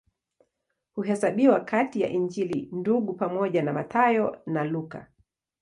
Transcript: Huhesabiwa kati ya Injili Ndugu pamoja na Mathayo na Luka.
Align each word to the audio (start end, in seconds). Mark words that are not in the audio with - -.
Huhesabiwa 0.95 1.59
kati 1.59 2.01
ya 2.01 2.09
Injili 2.09 2.69
Ndugu 2.71 3.13
pamoja 3.13 3.61
na 3.63 3.73
Mathayo 3.73 4.41
na 4.45 4.63
Luka. 4.63 5.07